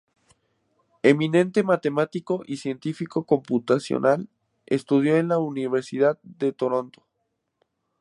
[1.03, 4.29] Eminente matemático y científico computacional,
[4.65, 7.03] estudió en la Universidad de Toronto.